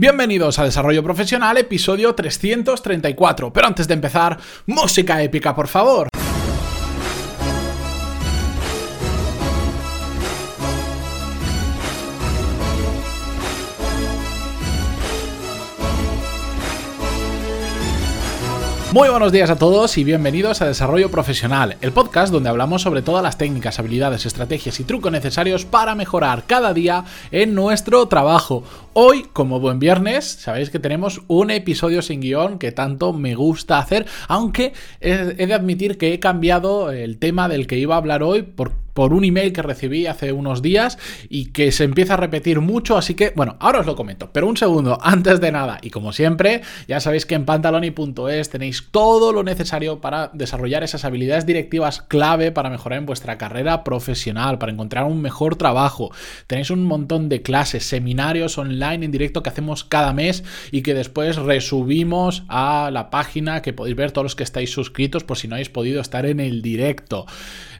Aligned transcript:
Bienvenidos 0.00 0.60
a 0.60 0.64
Desarrollo 0.64 1.02
Profesional, 1.02 1.56
episodio 1.56 2.14
334. 2.14 3.52
Pero 3.52 3.66
antes 3.66 3.88
de 3.88 3.94
empezar, 3.94 4.38
música 4.64 5.20
épica, 5.20 5.56
por 5.56 5.66
favor. 5.66 6.06
Muy 18.90 19.10
buenos 19.10 19.32
días 19.32 19.50
a 19.50 19.56
todos 19.56 19.98
y 19.98 20.04
bienvenidos 20.04 20.62
a 20.62 20.66
Desarrollo 20.66 21.10
Profesional, 21.10 21.76
el 21.82 21.92
podcast 21.92 22.32
donde 22.32 22.48
hablamos 22.48 22.80
sobre 22.80 23.02
todas 23.02 23.22
las 23.22 23.36
técnicas, 23.36 23.78
habilidades, 23.78 24.24
estrategias 24.24 24.80
y 24.80 24.84
trucos 24.84 25.12
necesarios 25.12 25.66
para 25.66 25.94
mejorar 25.94 26.44
cada 26.46 26.72
día 26.72 27.04
en 27.30 27.54
nuestro 27.54 28.08
trabajo. 28.08 28.64
Hoy, 28.94 29.26
como 29.34 29.60
buen 29.60 29.78
viernes, 29.78 30.24
sabéis 30.24 30.70
que 30.70 30.78
tenemos 30.78 31.20
un 31.28 31.50
episodio 31.50 32.00
sin 32.00 32.22
guion 32.22 32.58
que 32.58 32.72
tanto 32.72 33.12
me 33.12 33.34
gusta 33.34 33.78
hacer, 33.78 34.06
aunque 34.26 34.72
he 35.02 35.46
de 35.46 35.52
admitir 35.52 35.98
que 35.98 36.14
he 36.14 36.18
cambiado 36.18 36.90
el 36.90 37.18
tema 37.18 37.46
del 37.50 37.66
que 37.66 37.76
iba 37.76 37.94
a 37.94 37.98
hablar 37.98 38.22
hoy 38.22 38.40
por 38.40 38.72
por 38.98 39.12
un 39.12 39.22
email 39.22 39.52
que 39.52 39.62
recibí 39.62 40.08
hace 40.08 40.32
unos 40.32 40.60
días 40.60 40.98
y 41.28 41.52
que 41.52 41.70
se 41.70 41.84
empieza 41.84 42.14
a 42.14 42.16
repetir 42.16 42.58
mucho, 42.60 42.98
así 42.98 43.14
que 43.14 43.32
bueno, 43.36 43.56
ahora 43.60 43.78
os 43.78 43.86
lo 43.86 43.94
comento, 43.94 44.30
pero 44.32 44.48
un 44.48 44.56
segundo, 44.56 44.98
antes 45.04 45.40
de 45.40 45.52
nada, 45.52 45.78
y 45.82 45.90
como 45.90 46.12
siempre, 46.12 46.62
ya 46.88 46.98
sabéis 46.98 47.24
que 47.24 47.36
en 47.36 47.44
pantaloni.es 47.44 48.50
tenéis 48.50 48.88
todo 48.90 49.32
lo 49.32 49.44
necesario 49.44 50.00
para 50.00 50.32
desarrollar 50.34 50.82
esas 50.82 51.04
habilidades 51.04 51.46
directivas 51.46 52.02
clave 52.02 52.50
para 52.50 52.70
mejorar 52.70 52.98
en 52.98 53.06
vuestra 53.06 53.38
carrera 53.38 53.84
profesional, 53.84 54.58
para 54.58 54.72
encontrar 54.72 55.04
un 55.04 55.22
mejor 55.22 55.54
trabajo. 55.54 56.10
Tenéis 56.48 56.70
un 56.70 56.82
montón 56.82 57.28
de 57.28 57.40
clases, 57.40 57.84
seminarios 57.84 58.58
online 58.58 59.04
en 59.04 59.12
directo 59.12 59.44
que 59.44 59.50
hacemos 59.50 59.84
cada 59.84 60.12
mes 60.12 60.42
y 60.72 60.82
que 60.82 60.94
después 60.94 61.36
resubimos 61.36 62.42
a 62.48 62.90
la 62.92 63.10
página 63.10 63.62
que 63.62 63.72
podéis 63.72 63.94
ver 63.94 64.10
todos 64.10 64.24
los 64.24 64.34
que 64.34 64.42
estáis 64.42 64.72
suscritos 64.72 65.22
por 65.22 65.38
si 65.38 65.46
no 65.46 65.54
habéis 65.54 65.68
podido 65.68 66.00
estar 66.00 66.26
en 66.26 66.40
el 66.40 66.62
directo. 66.62 67.26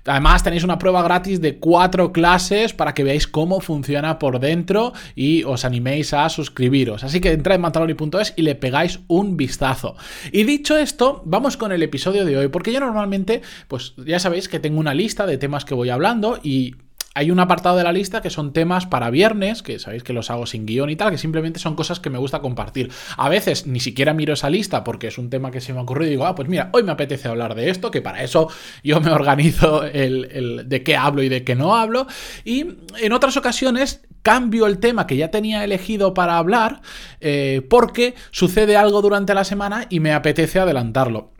Además 0.06 0.42
tenéis 0.42 0.64
una 0.64 0.78
prueba 0.78 1.02
gratis 1.02 1.40
de 1.40 1.58
cuatro 1.58 2.12
clases 2.12 2.72
para 2.72 2.94
que 2.94 3.04
veáis 3.04 3.26
cómo 3.26 3.60
funciona 3.60 4.18
por 4.18 4.40
dentro 4.40 4.92
y 5.14 5.44
os 5.44 5.64
animéis 5.64 6.12
a 6.12 6.28
suscribiros. 6.28 7.04
Así 7.04 7.20
que 7.20 7.32
entrad 7.32 7.56
en 7.56 7.62
mantaloni.es 7.62 8.34
y 8.36 8.42
le 8.42 8.54
pegáis 8.54 9.00
un 9.08 9.36
vistazo. 9.36 9.96
Y 10.32 10.44
dicho 10.44 10.76
esto, 10.76 11.22
vamos 11.24 11.56
con 11.56 11.72
el 11.72 11.82
episodio 11.82 12.24
de 12.24 12.36
hoy, 12.36 12.48
porque 12.48 12.72
yo 12.72 12.80
normalmente, 12.80 13.42
pues 13.68 13.94
ya 13.96 14.18
sabéis 14.18 14.48
que 14.48 14.60
tengo 14.60 14.80
una 14.80 14.94
lista 14.94 15.26
de 15.26 15.38
temas 15.38 15.64
que 15.64 15.74
voy 15.74 15.90
hablando 15.90 16.38
y 16.42 16.74
hay 17.18 17.32
un 17.32 17.40
apartado 17.40 17.76
de 17.76 17.82
la 17.82 17.90
lista 17.90 18.22
que 18.22 18.30
son 18.30 18.52
temas 18.52 18.86
para 18.86 19.10
viernes, 19.10 19.64
que 19.64 19.80
sabéis 19.80 20.04
que 20.04 20.12
los 20.12 20.30
hago 20.30 20.46
sin 20.46 20.66
guion 20.66 20.88
y 20.88 20.94
tal, 20.94 21.10
que 21.10 21.18
simplemente 21.18 21.58
son 21.58 21.74
cosas 21.74 21.98
que 21.98 22.10
me 22.10 22.18
gusta 22.18 22.38
compartir. 22.38 22.92
A 23.16 23.28
veces 23.28 23.66
ni 23.66 23.80
siquiera 23.80 24.14
miro 24.14 24.34
esa 24.34 24.48
lista 24.48 24.84
porque 24.84 25.08
es 25.08 25.18
un 25.18 25.28
tema 25.28 25.50
que 25.50 25.60
se 25.60 25.72
me 25.72 25.80
ha 25.80 25.82
ocurrido 25.82 26.06
y 26.06 26.10
digo, 26.10 26.26
ah, 26.26 26.36
pues 26.36 26.48
mira, 26.48 26.70
hoy 26.72 26.84
me 26.84 26.92
apetece 26.92 27.26
hablar 27.26 27.56
de 27.56 27.70
esto, 27.70 27.90
que 27.90 28.02
para 28.02 28.22
eso 28.22 28.48
yo 28.84 29.00
me 29.00 29.10
organizo 29.10 29.82
el, 29.82 30.68
de 30.68 30.82
qué 30.84 30.96
hablo 30.96 31.24
y 31.24 31.28
de 31.28 31.42
qué 31.42 31.56
no 31.56 31.74
hablo. 31.74 32.06
Y 32.44 32.66
en 33.00 33.12
otras 33.12 33.36
ocasiones 33.36 34.06
cambio 34.22 34.68
el 34.68 34.78
tema 34.78 35.08
que 35.08 35.16
ya 35.16 35.32
tenía 35.32 35.64
elegido 35.64 36.14
para 36.14 36.38
hablar 36.38 36.82
eh, 37.20 37.66
porque 37.68 38.14
sucede 38.30 38.76
algo 38.76 39.02
durante 39.02 39.34
la 39.34 39.42
semana 39.42 39.86
y 39.90 39.98
me 39.98 40.12
apetece 40.12 40.60
adelantarlo. 40.60 41.32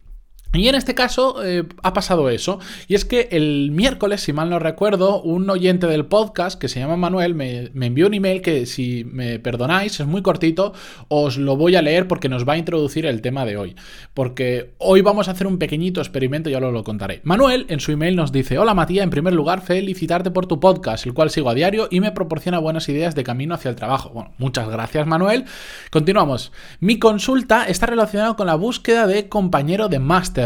Y 0.55 0.67
en 0.67 0.75
este 0.75 0.95
caso 0.95 1.45
eh, 1.45 1.65
ha 1.83 1.93
pasado 1.93 2.31
eso. 2.31 2.59
Y 2.87 2.95
es 2.95 3.05
que 3.05 3.29
el 3.33 3.71
miércoles, 3.71 4.23
si 4.23 4.33
mal 4.33 4.49
no 4.49 4.59
recuerdo, 4.59 5.21
un 5.21 5.49
oyente 5.51 5.87
del 5.87 6.07
podcast 6.07 6.59
que 6.59 6.69
se 6.69 6.81
llama 6.81 6.97
Manuel 6.97 7.35
me, 7.35 7.71
envió 7.75 8.07
un 8.07 8.15
email 8.15 8.41
que 8.41 8.65
si 8.65 9.05
me 9.05 9.39
perdonáis, 9.39 10.01
es 10.01 10.07
muy 10.07 10.23
cortito, 10.23 10.73
os 11.09 11.37
lo 11.37 11.57
voy 11.57 11.77
a 11.77 11.83
leer 11.83 12.09
porque 12.09 12.31
nos 12.31 12.49
va 12.49 12.55
a 12.55 12.57
introducir 12.57 13.05
el 13.05 13.21
tema 13.21 13.45
de 13.45 13.59
hoy. 13.59 13.77
Porque 14.15 14.73
hoy 14.79 15.03
vamos 15.03 15.29
a 15.29 15.33
hacer 15.33 15.47
un 15.47 15.59
pequeñito 15.59 16.01
experimento 16.01 16.49
y 16.49 16.55
os 16.55 16.63
lo 16.63 16.83
contaré. 16.83 17.21
Manuel 17.25 17.67
en 17.69 17.81
su 17.81 17.93
email 17.93 18.17
nos 18.17 18.33
dice, 18.33 18.59
hola 18.59 18.73
Matías, 18.73 19.05
en 19.05 19.11
primer 19.11 19.35
lugar 19.35 19.61
felicitarte 19.61 20.31
por 20.31 20.47
tu 20.47 20.61
podcast, 20.61 21.05
el 21.05 21.13
cual 21.13 21.29
sigo 21.29 21.51
a 21.51 21.55
diario 21.55 21.89
y 21.91 22.01
me 22.01 22.13
proporciona 22.13 22.59
buenas 22.59 22.89
ideas 22.89 23.15
de 23.15 23.23
camino 23.23 23.55
hacia 23.55 23.69
el 23.69 23.77
trabajo. 23.77 24.09
Bueno, 24.15 24.33
muchas 24.39 24.67
gracias 24.71 25.07
Manuel. 25.07 25.45
Continuamos. 25.91 26.53
Mi 26.81 26.99
consulta 26.99 27.65
está 27.65 27.85
relacionada 27.85 28.35
con 28.35 28.47
la 28.47 28.55
búsqueda 28.55 29.07
de 29.07 29.29
compañero 29.29 29.91
de 29.91 29.99
máster 29.99 30.38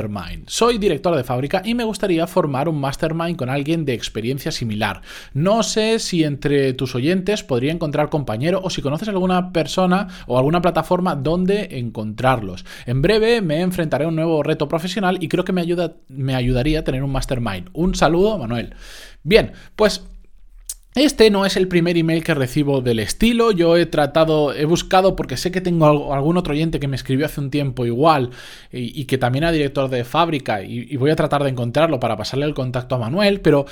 soy 0.46 0.78
director 0.78 1.14
de 1.14 1.22
fábrica 1.22 1.60
y 1.64 1.74
me 1.74 1.84
gustaría 1.84 2.26
formar 2.26 2.68
un 2.68 2.80
mastermind 2.80 3.36
con 3.36 3.50
alguien 3.50 3.84
de 3.84 3.92
experiencia 3.92 4.50
similar. 4.50 5.02
No 5.34 5.62
sé 5.62 5.98
si 5.98 6.24
entre 6.24 6.72
tus 6.72 6.94
oyentes 6.94 7.42
podría 7.42 7.72
encontrar 7.72 8.08
compañero 8.08 8.60
o 8.64 8.70
si 8.70 8.80
conoces 8.80 9.08
alguna 9.08 9.52
persona 9.52 10.08
o 10.26 10.38
alguna 10.38 10.62
plataforma 10.62 11.14
donde 11.14 11.78
encontrarlos. 11.78 12.64
En 12.86 13.02
breve 13.02 13.42
me 13.42 13.60
enfrentaré 13.60 14.06
a 14.06 14.08
un 14.08 14.16
nuevo 14.16 14.42
reto 14.42 14.66
profesional 14.66 15.18
y 15.20 15.28
creo 15.28 15.44
que 15.44 15.52
me, 15.52 15.60
ayuda, 15.60 15.96
me 16.08 16.34
ayudaría 16.34 16.80
a 16.80 16.84
tener 16.84 17.02
un 17.02 17.12
mastermind. 17.12 17.68
Un 17.74 17.94
saludo, 17.94 18.38
Manuel. 18.38 18.74
Bien, 19.22 19.52
pues 19.76 20.04
este 20.94 21.30
no 21.30 21.46
es 21.46 21.56
el 21.56 21.68
primer 21.68 21.96
email 21.96 22.22
que 22.22 22.34
recibo 22.34 22.82
del 22.82 22.98
estilo, 22.98 23.50
yo 23.50 23.76
he 23.76 23.86
tratado, 23.86 24.52
he 24.52 24.66
buscado 24.66 25.16
porque 25.16 25.38
sé 25.38 25.50
que 25.50 25.62
tengo 25.62 26.12
algún 26.12 26.36
otro 26.36 26.52
oyente 26.52 26.80
que 26.80 26.88
me 26.88 26.96
escribió 26.96 27.26
hace 27.26 27.40
un 27.40 27.50
tiempo 27.50 27.86
igual 27.86 28.30
y, 28.70 29.04
que 29.06 29.16
también 29.16 29.44
era 29.44 29.52
director 29.52 29.88
de 29.88 30.04
fábrica 30.04 30.62
y, 30.62 30.86
y, 30.90 30.96
voy 30.96 31.10
a 31.10 31.16
tratar 31.16 31.44
de 31.44 31.50
encontrarlo 31.50 31.98
para 31.98 32.16
pasarle 32.16 32.44
el 32.44 32.54
contacto 32.54 32.96
a 32.96 32.98
Manuel, 32.98 33.40
pero 33.40 33.64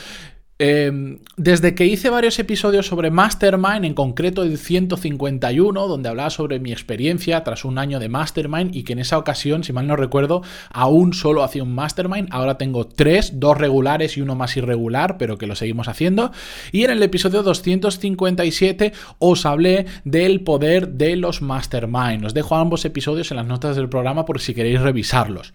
Em, 0.63 1.21
desde 1.39 1.75
que 1.75 1.87
hice 1.87 2.11
varios 2.11 2.39
episodios 2.39 2.87
sobre 2.87 3.11
Mastermind, 3.11 3.87
en 3.87 3.95
concreto 3.95 4.43
el 4.43 4.59
151, 4.59 5.89
donde 5.89 6.11
hablaba 6.11 6.29
sobre 6.29 6.61
mi 6.61 6.71
experiencia 6.71 7.43
tras 7.45 7.65
un 7.65 7.79
año 7.79 7.99
de 7.99 8.11
Mastermind 8.11 8.77
y 8.77 8.83
que 8.83 8.93
en 8.93 8.99
esa 8.99 9.17
ocasión, 9.17 9.65
si 9.65 9.73
mal 9.73 9.87
no 9.87 9.97
recuerdo, 9.97 10.43
aún 10.71 11.15
solo 11.15 11.45
hacía 11.45 11.63
un 11.63 11.75
Mastermind, 11.75 12.29
ahora 12.31 12.59
tengo 12.59 12.87
tres, 12.87 13.41
dos 13.41 13.57
regulares 13.57 14.19
y 14.19 14.21
uno 14.21 14.35
más 14.35 14.55
irregular, 14.55 15.17
pero 15.17 15.39
que 15.39 15.47
lo 15.47 15.57
seguimos 15.57 15.89
haciendo. 15.89 16.31
Y 16.73 16.85
en 16.85 16.91
el 16.91 17.03
episodio 17.03 17.43
257 17.43 18.93
os 19.19 19.47
hablé 19.47 19.87
del 20.05 20.43
poder 20.43 20.91
de 20.91 21.17
los 21.17 21.41
Mastermind. 21.41 22.27
Os 22.27 22.35
dejo 22.35 22.57
ambos 22.57 22.85
episodios 22.85 23.31
en 23.31 23.39
las 23.39 23.47
notas 23.47 23.77
del 23.77 23.89
programa 23.89 24.27
por 24.27 24.41
si 24.41 24.53
queréis 24.53 24.83
revisarlos. 24.83 25.55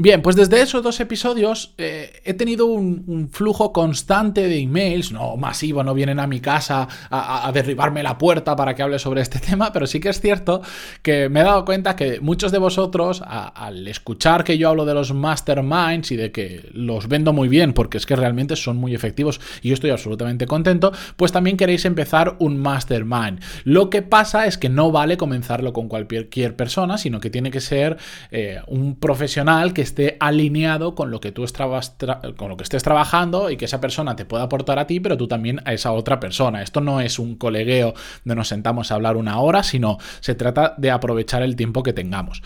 Bien, 0.00 0.22
pues 0.22 0.36
desde 0.36 0.60
esos 0.60 0.80
dos 0.84 1.00
episodios 1.00 1.74
eh, 1.76 2.20
he 2.24 2.32
tenido 2.34 2.66
un, 2.66 3.28
flujo 3.32 3.72
constante 3.72 4.46
de 4.46 4.60
emails, 4.60 5.10
no 5.10 5.36
masivo, 5.36 5.82
no 5.82 5.92
vienen 5.92 6.20
a 6.20 6.28
mi 6.28 6.38
casa 6.38 6.86
a, 7.10 7.50
derribarme 7.52 8.04
la 8.04 8.16
puerta 8.16 8.54
para 8.54 8.76
que 8.76 8.84
hable 8.84 9.00
sobre 9.00 9.22
este 9.22 9.40
tema, 9.50 9.72
pero 9.72 9.88
sí 9.88 9.98
que 9.98 10.10
es 10.10 10.20
cierto 10.20 10.62
que 11.02 11.28
me 11.28 11.40
he 11.40 11.42
dado 11.42 11.64
cuenta 11.64 11.96
que 11.96 12.20
muchos 12.20 12.52
de 12.52 12.58
vosotros, 12.58 13.24
al 13.26 13.88
escuchar 13.88 14.44
que 14.44 14.56
yo 14.56 14.68
hablo 14.68 14.84
de 14.84 14.94
los 14.94 15.12
masterminds 15.12 16.12
y 16.12 16.16
de 16.16 16.30
que 16.30 16.70
los 16.72 17.08
vendo 17.08 17.32
muy 17.32 17.48
bien, 17.48 17.72
porque 17.72 17.98
es 17.98 18.06
que 18.06 18.14
realmente 18.14 18.54
son 18.54 18.76
muy 18.76 18.94
efectivos 18.94 19.40
y 19.62 19.70
yo 19.70 19.74
estoy 19.74 19.90
absolutamente 19.90 20.46
contento, 20.46 20.92
pues 21.16 21.32
también 21.32 21.56
queréis 21.56 21.84
empezar 21.84 22.36
un 22.38 22.60
mastermind. 22.60 23.40
Lo 23.64 23.90
que 23.90 24.02
pasa 24.02 24.46
es 24.46 24.58
que 24.58 24.68
no 24.68 24.92
vale 24.92 25.16
comenzarlo 25.16 25.72
con 25.72 25.88
cualquier 25.88 26.54
persona, 26.54 26.98
sino 26.98 27.18
que 27.18 27.30
tiene 27.30 27.50
que 27.50 27.60
ser 27.60 27.96
eh, 28.30 28.60
un 28.68 28.94
profesional 28.94 29.74
que 29.74 29.87
esté 29.88 30.16
alineado 30.20 30.94
con 30.94 31.10
lo 31.10 31.20
que 31.20 31.32
tú 31.32 31.44
con 32.36 32.48
lo 32.48 32.56
que 32.56 32.62
estés 32.62 32.82
trabajando 32.82 33.50
y 33.50 33.56
que 33.56 33.64
esa 33.64 33.80
persona 33.80 34.14
te 34.14 34.24
pueda 34.24 34.44
aportar 34.44 34.78
a 34.78 34.86
ti, 34.86 35.00
pero 35.00 35.16
tú 35.16 35.26
también 35.26 35.60
a 35.64 35.72
esa 35.72 35.92
otra 35.92 36.20
persona. 36.20 36.62
Esto 36.62 36.80
no 36.80 37.00
es 37.00 37.18
un 37.18 37.36
colegueo 37.36 37.94
donde 38.24 38.36
nos 38.36 38.48
sentamos 38.48 38.90
a 38.90 38.94
hablar 38.94 39.16
una 39.16 39.40
hora, 39.40 39.62
sino 39.62 39.98
se 40.20 40.34
trata 40.34 40.74
de 40.76 40.90
aprovechar 40.90 41.42
el 41.42 41.56
tiempo 41.56 41.82
que 41.82 41.92
tengamos. 41.92 42.42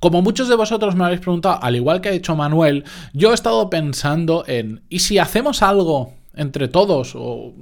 Como 0.00 0.22
muchos 0.22 0.48
de 0.48 0.56
vosotros 0.56 0.96
me 0.96 1.04
habéis 1.04 1.20
preguntado, 1.20 1.62
al 1.62 1.76
igual 1.76 2.00
que 2.00 2.08
ha 2.08 2.12
hecho 2.12 2.34
Manuel, 2.34 2.84
yo 3.12 3.32
he 3.32 3.34
estado 3.34 3.68
pensando 3.68 4.44
en, 4.46 4.82
¿y 4.88 5.00
si 5.00 5.18
hacemos 5.18 5.62
algo 5.62 6.14
entre 6.34 6.68
todos. 6.68 7.12
O, 7.14 7.52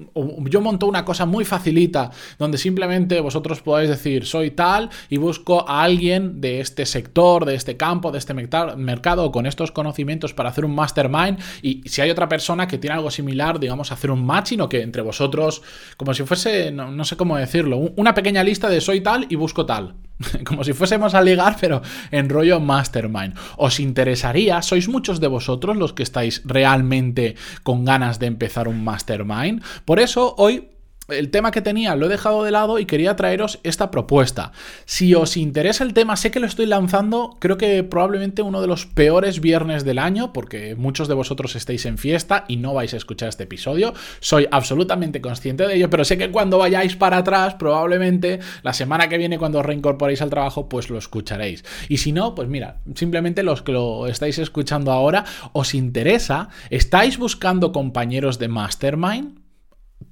yo 0.44 0.60
monto 0.60 0.86
una 0.86 1.04
cosa 1.04 1.26
muy 1.26 1.44
facilita 1.44 2.10
donde 2.38 2.58
simplemente 2.58 3.20
vosotros 3.20 3.62
podáis 3.62 3.88
decir 3.88 4.26
soy 4.26 4.50
tal 4.50 4.90
y 5.08 5.16
busco 5.16 5.68
a 5.68 5.82
alguien 5.82 6.40
de 6.40 6.60
este 6.60 6.86
sector, 6.86 7.44
de 7.44 7.54
este 7.54 7.76
campo, 7.76 8.12
de 8.12 8.18
este 8.18 8.34
mercado 8.34 9.32
con 9.32 9.46
estos 9.46 9.72
conocimientos 9.72 10.34
para 10.34 10.50
hacer 10.50 10.64
un 10.64 10.74
mastermind 10.74 11.38
y 11.62 11.82
si 11.86 12.00
hay 12.00 12.10
otra 12.10 12.28
persona 12.28 12.66
que 12.68 12.78
tiene 12.78 12.96
algo 12.96 13.10
similar, 13.10 13.58
digamos, 13.58 13.92
hacer 13.92 14.10
un 14.10 14.24
matching 14.24 14.60
o 14.60 14.68
que 14.68 14.82
entre 14.82 15.02
vosotros, 15.02 15.62
como 15.96 16.14
si 16.14 16.24
fuese, 16.24 16.70
no 16.70 17.04
sé 17.04 17.16
cómo 17.16 17.36
decirlo, 17.36 17.78
una 17.96 18.14
pequeña 18.14 18.42
lista 18.42 18.68
de 18.68 18.80
soy 18.80 19.00
tal 19.00 19.26
y 19.28 19.36
busco 19.36 19.66
tal. 19.66 19.94
Como 20.44 20.64
si 20.64 20.72
fuésemos 20.72 21.14
a 21.14 21.22
ligar, 21.22 21.56
pero 21.60 21.82
en 22.10 22.28
rollo 22.28 22.60
mastermind. 22.60 23.34
¿Os 23.56 23.80
interesaría? 23.80 24.62
¿Sois 24.62 24.88
muchos 24.88 25.20
de 25.20 25.28
vosotros 25.28 25.76
los 25.76 25.92
que 25.92 26.02
estáis 26.02 26.42
realmente 26.44 27.36
con 27.62 27.84
ganas 27.84 28.18
de 28.18 28.26
empezar 28.26 28.68
un 28.68 28.82
mastermind? 28.84 29.62
Por 29.84 30.00
eso 30.00 30.34
hoy 30.38 30.68
el 31.08 31.30
tema 31.30 31.50
que 31.50 31.62
tenía 31.62 31.96
lo 31.96 32.06
he 32.06 32.08
dejado 32.08 32.44
de 32.44 32.50
lado 32.50 32.78
y 32.78 32.86
quería 32.86 33.16
traeros 33.16 33.60
esta 33.62 33.90
propuesta. 33.90 34.52
Si 34.84 35.14
os 35.14 35.36
interesa 35.36 35.84
el 35.84 35.94
tema, 35.94 36.16
sé 36.16 36.30
que 36.30 36.40
lo 36.40 36.46
estoy 36.46 36.66
lanzando, 36.66 37.36
creo 37.38 37.56
que 37.56 37.82
probablemente 37.82 38.42
uno 38.42 38.60
de 38.60 38.66
los 38.66 38.86
peores 38.86 39.40
viernes 39.40 39.84
del 39.84 39.98
año, 39.98 40.32
porque 40.32 40.74
muchos 40.74 41.08
de 41.08 41.14
vosotros 41.14 41.56
estáis 41.56 41.86
en 41.86 41.98
fiesta 41.98 42.44
y 42.48 42.56
no 42.56 42.74
vais 42.74 42.92
a 42.94 42.98
escuchar 42.98 43.30
este 43.30 43.44
episodio. 43.44 43.94
Soy 44.20 44.46
absolutamente 44.50 45.20
consciente 45.20 45.66
de 45.66 45.76
ello, 45.76 45.90
pero 45.90 46.04
sé 46.04 46.18
que 46.18 46.30
cuando 46.30 46.58
vayáis 46.58 46.96
para 46.96 47.18
atrás, 47.18 47.54
probablemente 47.54 48.40
la 48.62 48.72
semana 48.72 49.08
que 49.08 49.18
viene, 49.18 49.38
cuando 49.38 49.60
os 49.60 49.66
reincorporéis 49.66 50.22
al 50.22 50.30
trabajo, 50.30 50.68
pues 50.68 50.90
lo 50.90 50.98
escucharéis. 50.98 51.64
Y 51.88 51.98
si 51.98 52.12
no, 52.12 52.34
pues 52.34 52.48
mira, 52.48 52.80
simplemente 52.94 53.42
los 53.42 53.62
que 53.62 53.72
lo 53.72 54.06
estáis 54.06 54.38
escuchando 54.38 54.92
ahora, 54.92 55.24
os 55.52 55.74
interesa, 55.74 56.50
estáis 56.70 57.18
buscando 57.18 57.72
compañeros 57.72 58.38
de 58.38 58.48
Mastermind 58.48 59.37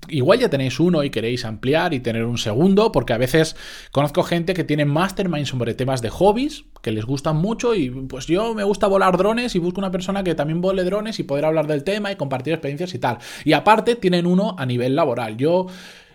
igual 0.09 0.39
ya 0.39 0.49
tenéis 0.49 0.81
uno 0.81 1.03
y 1.05 1.11
queréis 1.11 1.45
ampliar 1.45 1.95
y 1.95 2.01
tener 2.01 2.25
un 2.25 2.39
segundo, 2.39 2.93
porque 2.93 3.13
a 3.13 3.19
veces 3.19 3.57
conozco 3.93 4.23
gente 4.23 4.55
que 4.55 4.65
tiene 4.65 4.85
mastermind 4.85 5.47
sobre 5.47 5.75
temas 5.75 6.03
de 6.03 6.11
hobbies, 6.11 6.65
que 6.83 6.93
les 6.93 7.05
gustan 7.05 7.37
mucho 7.37 7.75
y 7.75 7.91
pues 7.91 8.27
yo 8.27 8.55
me 8.55 8.65
gusta 8.65 8.87
volar 8.87 9.17
drones 9.17 9.55
y 9.55 9.59
busco 9.59 9.81
una 9.81 9.91
persona 9.91 10.23
que 10.23 10.35
también 10.35 10.61
vole 10.61 10.85
drones 10.85 11.19
y 11.19 11.25
poder 11.25 11.45
hablar 11.45 11.67
del 11.67 11.85
tema 11.85 12.13
y 12.13 12.17
compartir 12.17 12.53
experiencias 12.53 12.95
y 12.95 12.99
tal. 12.99 13.19
Y 13.45 13.53
aparte 13.53 13.97
tienen 13.97 14.27
uno 14.27 14.55
a 14.59 14.67
nivel 14.67 14.95
laboral. 14.97 15.37
Yo 15.37 15.67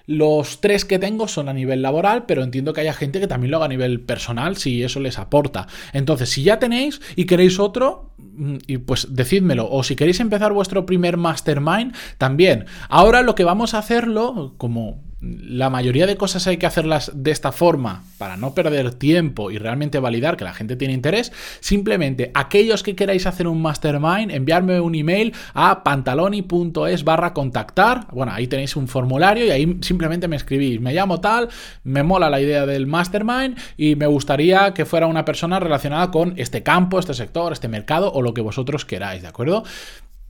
los 0.06 0.62
tres 0.62 0.86
que 0.86 1.00
tengo 1.00 1.28
son 1.28 1.50
a 1.50 1.54
nivel 1.54 1.82
laboral, 1.82 2.26
pero 2.26 2.44
entiendo 2.44 2.74
que 2.74 2.82
haya 2.82 2.94
gente 2.94 3.20
que 3.20 3.28
también 3.28 3.52
lo 3.52 3.58
haga 3.58 3.66
a 3.66 3.70
nivel 3.70 4.02
personal 4.02 4.58
si 4.58 4.84
eso 4.84 5.00
les 5.00 5.20
aporta. 5.20 5.68
Entonces, 5.94 6.30
si 6.30 6.44
ya 6.44 6.60
tenéis 6.60 7.02
y 7.16 7.26
queréis 7.26 7.60
otro, 7.60 8.12
mm, 8.18 8.58
y 8.68 8.78
pues 8.78 9.08
decídmelo. 9.12 9.70
O 9.70 9.84
si 9.84 9.96
queréis 9.96 10.20
empezar 10.20 10.54
vuestro 10.54 10.86
primer 10.86 11.18
mastermind, 11.18 11.96
también. 12.18 12.66
Ahora 12.90 13.22
lo 13.22 13.36
que 13.36 13.44
vamos 13.44 13.74
a 13.74 13.80
hacerlo, 13.80 14.56
como 14.58 15.11
la 15.22 15.70
mayoría 15.70 16.08
de 16.08 16.18
cosas 16.18 16.48
hay 16.48 16.58
que 16.58 16.66
hacerlas 16.66 17.12
de 17.14 17.30
esta 17.30 17.52
forma 17.52 18.04
para 18.18 18.38
no 18.38 18.56
perder 18.56 18.96
tiempo 18.96 19.52
y 19.52 19.60
realmente 19.60 20.00
validar 20.00 20.36
que 20.36 20.44
la 20.44 20.54
gente 20.54 20.76
tiene 20.76 20.96
interés. 20.96 21.32
Simplemente 21.60 22.32
aquellos 22.34 22.82
que 22.82 22.96
queráis 22.96 23.28
hacer 23.28 23.48
un 23.48 23.62
mastermind, 23.62 24.32
enviarme 24.32 24.80
un 24.80 24.96
email 24.96 25.34
a 25.54 25.84
pantaloni.es 25.84 27.04
barra 27.04 27.34
contactar. 27.34 28.08
Bueno, 28.12 28.32
ahí 28.32 28.48
tenéis 28.48 28.76
un 28.76 28.88
formulario 28.88 29.46
y 29.46 29.52
ahí 29.52 29.78
simplemente 29.82 30.28
me 30.28 30.38
escribís. 30.38 30.82
Me 30.82 30.94
llamo 30.94 31.22
tal, 31.22 31.50
me 31.84 32.02
mola 32.02 32.30
la 32.30 32.42
idea 32.42 32.66
del 32.66 32.88
mastermind 32.88 33.60
y 33.78 33.96
me 33.96 34.08
gustaría 34.08 34.74
que 34.74 34.86
fuera 34.86 35.06
una 35.06 35.24
persona 35.24 35.60
relacionada 35.60 36.10
con 36.10 36.34
este 36.38 36.64
campo, 36.64 36.98
este 36.98 37.14
sector, 37.14 37.54
este 37.54 37.68
mercado 37.68 38.12
o 38.12 38.24
lo 38.24 38.34
que 38.34 38.42
vosotros 38.42 38.86
queráis, 38.86 39.22
¿de 39.22 39.28
acuerdo? 39.28 39.64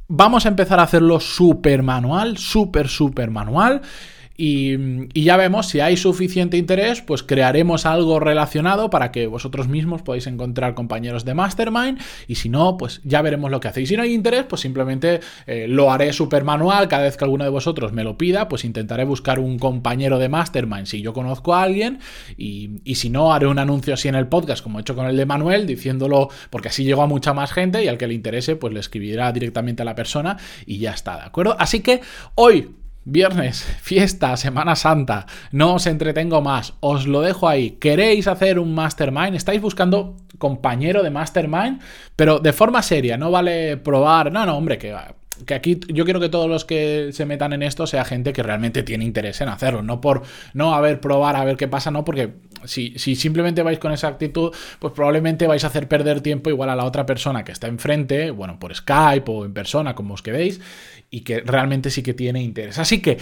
Vamos 0.09 0.45
a 0.45 0.49
empezar 0.49 0.81
a 0.81 0.83
hacerlo 0.83 1.21
súper 1.21 1.83
manual, 1.83 2.37
súper, 2.37 2.89
súper 2.89 3.31
manual. 3.31 3.81
Y, 4.38 4.78
ya 5.22 5.38
vemos 5.38 5.68
si 5.68 5.80
hay 5.80 5.98
suficiente 5.98 6.57
interés, 6.57 7.01
pues 7.01 7.24
crearemos 7.24 7.86
algo 7.86 8.19
relacionado 8.19 8.89
para 8.89 9.12
que 9.12 9.28
vosotros 9.28 9.68
mismos 9.68 10.01
podáis 10.01 10.28
encontrar 10.28 10.74
compañeros 10.74 11.25
de 11.25 11.33
Mastermind. 11.33 12.00
Y 12.28 12.36
si 12.36 12.50
no, 12.50 12.78
pues 12.78 13.01
ya 13.04 13.22
veremos 13.22 13.51
lo 13.51 13.60
que 13.60 13.68
hacéis. 13.68 13.89
Si 13.89 13.98
no 13.98 14.04
hay 14.04 14.13
interés, 14.13 14.45
pues 14.45 14.62
simplemente 14.62 15.19
eh, 15.48 15.68
lo 15.68 15.92
haré 15.92 16.13
súper 16.13 16.44
manual. 16.44 16.88
Cada 16.88 17.04
vez 17.04 17.18
que 17.18 17.24
alguno 17.24 17.44
de 17.44 17.50
vosotros 17.50 17.94
me 17.94 18.04
lo 18.04 18.18
pida, 18.18 18.48
pues 18.48 18.66
intentaré 18.66 19.04
buscar 19.04 19.39
un 19.39 19.60
compañero 19.60 20.19
de 20.19 20.30
Mastermind 20.30 20.86
si 20.86 21.01
yo 21.01 21.13
conozco 21.13 21.54
a 21.54 21.63
alguien. 21.63 22.00
Y, 22.38 22.81
y 22.83 22.95
si 22.95 23.10
no, 23.10 23.33
haré 23.33 23.48
un 23.48 23.60
anuncio 23.60 23.94
así 23.94 24.07
en 24.07 24.16
el 24.16 24.28
podcast, 24.28 24.63
como 24.63 24.80
he 24.80 24.81
hecho 24.81 24.95
con 24.95 25.06
el 25.06 25.18
de 25.18 25.25
Manuel, 25.25 25.68
diciéndolo, 25.68 26.30
porque 26.50 26.69
así 26.69 26.83
llego 26.83 27.01
a 27.01 27.07
mucha 27.07 27.33
más 27.33 27.51
gente 27.51 27.83
y 27.83 27.88
al 27.88 27.98
que 27.98 28.07
le 28.07 28.13
interese, 28.13 28.56
pues 28.56 28.74
le 28.74 28.80
escribirá 28.80 29.31
directamente 29.31 29.81
a 29.81 29.86
la 29.86 29.95
persona 29.95 30.38
y 30.66 30.80
ya 30.80 30.92
está, 30.92 31.18
¿de 31.18 31.24
acuerdo? 31.24 31.56
Así 31.60 31.81
que 31.81 32.01
hoy 32.36 32.69
Viernes, 33.03 33.63
fiesta, 33.81 34.38
Semana 34.38 34.75
Santa, 34.75 35.25
no 35.51 35.74
os 35.74 35.88
entretengo 35.88 36.42
más, 36.42 36.75
os 36.81 37.07
lo 37.07 37.21
dejo 37.21 37.50
ahí. 37.50 37.71
¿Queréis 37.71 38.27
hacer 38.27 38.59
un 38.59 38.75
mastermind? 38.75 39.33
¿Estáis 39.33 39.59
buscando 39.59 40.18
compañero 40.38 41.01
de 41.01 41.09
mastermind? 41.09 41.81
Pero 42.15 42.38
de 42.38 42.53
forma 42.53 42.83
seria, 42.83 43.18
no 43.18 43.31
vale 43.31 43.77
probar, 43.77 44.31
no, 44.31 44.45
no, 44.45 44.56
hombre, 44.56 44.77
que, 44.77 44.95
que 45.45 45.53
aquí 45.53 45.79
yo 45.88 46.05
quiero 46.05 46.19
que 46.19 46.29
todos 46.29 46.49
los 46.49 46.65
que 46.65 47.09
se 47.11 47.25
metan 47.25 47.53
en 47.53 47.63
esto 47.63 47.88
sea 47.88 48.05
gente 48.05 48.33
que 48.33 48.43
realmente 48.43 48.83
tiene 48.83 49.05
interés 49.05 49.41
en 49.41 49.49
hacerlo, 49.49 49.81
no 49.81 50.01
por, 50.01 50.23
no, 50.53 50.73
a 50.73 50.81
ver, 50.81 50.99
probar, 50.99 51.35
a 51.35 51.43
ver 51.43 51.57
qué 51.57 51.67
pasa, 51.67 51.91
no, 51.91 52.03
porque 52.03 52.33
si, 52.65 52.97
si 52.97 53.15
simplemente 53.15 53.63
vais 53.63 53.79
con 53.79 53.91
esa 53.91 54.07
actitud, 54.07 54.53
pues 54.79 54.93
probablemente 54.93 55.47
vais 55.47 55.63
a 55.63 55.67
hacer 55.67 55.88
perder 55.88 56.21
tiempo 56.21 56.49
igual 56.49 56.69
a 56.69 56.75
la 56.75 56.85
otra 56.85 57.05
persona 57.05 57.43
que 57.43 57.51
está 57.51 57.67
enfrente, 57.67 58.31
bueno, 58.31 58.59
por 58.59 58.75
Skype 58.75 59.29
o 59.31 59.45
en 59.45 59.53
persona, 59.53 59.95
como 59.95 60.13
os 60.13 60.21
quedéis, 60.21 60.61
y 61.09 61.21
que 61.21 61.41
realmente 61.41 61.89
sí 61.89 62.03
que 62.03 62.13
tiene 62.13 62.41
interés. 62.41 62.79
Así 62.79 63.01
que, 63.01 63.17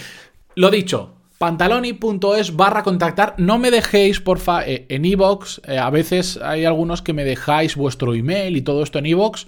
lo 0.55 0.69
dicho, 0.69 1.15
pantaloni.es 1.39 2.55
barra 2.55 2.83
contactar. 2.83 3.33
No 3.37 3.57
me 3.57 3.71
dejéis, 3.71 4.19
porfa, 4.19 4.67
eh, 4.67 4.85
en 4.89 5.05
iVoox. 5.05 5.61
Eh, 5.67 5.77
a 5.79 5.89
veces 5.89 6.37
hay 6.37 6.65
algunos 6.65 7.01
que 7.01 7.13
me 7.13 7.23
dejáis 7.23 7.75
vuestro 7.75 8.13
email 8.13 8.57
y 8.57 8.61
todo 8.61 8.83
esto 8.83 8.99
en 8.99 9.07
iVoox. 9.07 9.45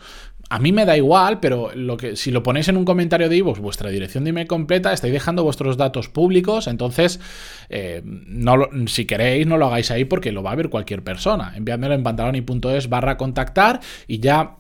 A 0.52 0.60
mí 0.60 0.74
me 0.74 0.86
da 0.86 0.98
igual, 0.98 1.40
pero 1.40 1.72
lo 1.76 1.96
que, 1.96 2.18
si 2.18 2.30
lo 2.30 2.44
ponéis 2.44 2.68
en 2.68 2.76
un 2.76 2.84
comentario 2.84 3.30
de 3.30 3.38
iVoox, 3.38 3.60
vuestra 3.60 3.90
dirección 3.90 4.26
de 4.26 4.32
email 4.32 4.48
completa, 4.48 4.92
estáis 4.92 5.14
dejando 5.14 5.46
vuestros 5.46 5.78
datos 5.78 6.10
públicos, 6.10 6.68
entonces, 6.68 7.22
eh, 7.70 8.02
no 8.04 8.68
si 8.88 9.06
queréis, 9.06 9.48
no 9.48 9.56
lo 9.56 9.68
hagáis 9.68 9.92
ahí 9.92 10.04
porque 10.04 10.34
lo 10.34 10.44
va 10.44 10.52
a 10.52 10.56
ver 10.56 10.68
cualquier 10.70 11.06
persona. 11.06 11.54
Enviádmelo 11.56 11.94
en 11.94 12.04
pantaloni.es 12.04 12.90
barra 12.90 13.16
contactar 13.16 13.80
y 14.08 14.20
ya 14.20 14.58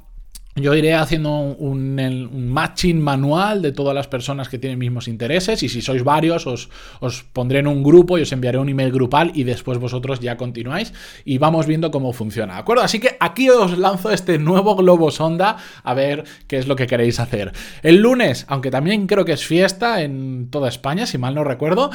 yo 0.55 0.75
iré 0.75 0.93
haciendo 0.93 1.31
un, 1.31 2.49
matching 2.49 3.01
manual 3.01 3.61
de 3.61 3.71
todas 3.71 3.95
las 3.95 4.07
personas 4.07 4.49
que 4.49 4.57
tienen 4.57 4.79
mismos 4.79 5.07
intereses 5.07 5.63
y 5.63 5.69
si 5.69 5.81
sois 5.81 6.03
varios 6.03 6.45
os, 6.45 6.69
os, 6.99 7.23
pondré 7.23 7.59
en 7.59 7.67
un 7.67 7.83
grupo 7.83 8.17
y 8.17 8.23
os 8.23 8.31
enviaré 8.31 8.57
un 8.57 8.67
email 8.67 8.91
grupal 8.91 9.31
y 9.33 9.43
después 9.43 9.77
vosotros 9.77 10.19
ya 10.19 10.35
continuáis 10.35 10.93
y 11.23 11.37
vamos 11.37 11.67
viendo 11.67 11.89
cómo 11.91 12.11
funciona, 12.11 12.55
¿de 12.55 12.59
acuerdo? 12.59 12.83
Así 12.83 12.99
que 12.99 13.15
aquí 13.19 13.49
os 13.49 13.77
lanzo 13.77 14.11
este 14.11 14.37
nuevo 14.37 14.75
globo 14.75 15.09
sonda 15.11 15.57
a 15.83 15.93
ver 15.93 16.25
qué 16.47 16.57
es 16.57 16.67
lo 16.67 16.75
que 16.75 16.87
queréis 16.87 17.19
hacer. 17.19 17.53
El 17.81 18.01
lunes, 18.01 18.45
aunque 18.49 18.71
también 18.71 19.07
creo 19.07 19.23
que 19.23 19.33
es 19.33 19.45
fiesta 19.45 20.01
en 20.01 20.49
toda 20.49 20.67
España, 20.67 21.05
si 21.05 21.17
mal 21.17 21.35
no 21.35 21.43
recuerdo, 21.43 21.91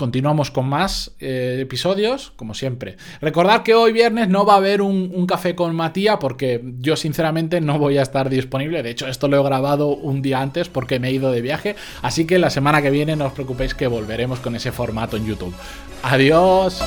continuamos 0.00 0.50
con 0.50 0.66
más 0.66 1.12
eh, 1.20 1.58
episodios, 1.60 2.32
como 2.36 2.54
siempre. 2.54 2.96
Recordad 3.20 3.62
que 3.62 3.74
hoy 3.74 3.92
viernes 3.92 4.30
no 4.30 4.46
va 4.46 4.54
a 4.54 4.56
haber 4.56 4.80
un, 4.80 5.26
café 5.26 5.54
con 5.54 5.76
Matías 5.76 6.16
porque 6.18 6.64
yo 6.80 6.96
sinceramente 6.96 7.60
no 7.60 7.78
voy 7.78 7.98
a 7.98 8.02
estar 8.02 8.30
disponible. 8.30 8.82
De 8.82 8.88
hecho, 8.88 9.06
esto 9.06 9.28
lo 9.28 9.38
he 9.38 9.44
grabado 9.44 9.88
un 9.88 10.22
día 10.22 10.40
antes 10.40 10.70
porque 10.70 10.98
me 10.98 11.08
he 11.08 11.12
ido 11.12 11.30
de 11.30 11.42
viaje. 11.42 11.76
Así 12.00 12.26
que 12.26 12.38
la 12.38 12.48
semana 12.48 12.80
que 12.80 12.90
viene 12.90 13.14
no 13.14 13.26
os 13.26 13.34
preocupéis 13.34 13.74
que 13.74 13.88
volveremos 13.88 14.40
con 14.40 14.56
ese 14.56 14.72
formato 14.72 15.18
en 15.18 15.26
YouTube. 15.26 15.54
Adiós. 16.02 16.82